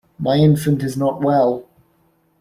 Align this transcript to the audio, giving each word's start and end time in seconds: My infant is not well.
My 0.17 0.37
infant 0.37 0.81
is 0.81 0.97
not 0.97 1.21
well. 1.21 1.67